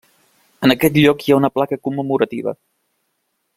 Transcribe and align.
En 0.67 0.73
aquest 0.75 0.97
lloc 1.01 1.21
hi 1.27 1.35
ha 1.35 1.37
una 1.41 1.53
placa 1.59 1.79
commemorativa. 1.89 2.57